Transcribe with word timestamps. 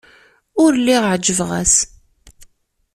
Ur 0.63 0.71
lliɣ 0.79 1.03
ɛejbeɣ-as. 1.11 1.73